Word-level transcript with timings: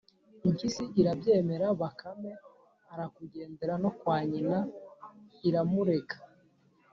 Impyisi 0.47 0.83
irabyemera 1.01 1.67
Bakame 1.81 2.31
irakugendera 2.93 3.73
no 3.83 3.91
kwa 3.99 4.17
nyina 4.29 4.57
iramurega 5.47 6.17